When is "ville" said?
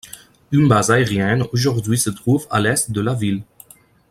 3.13-3.43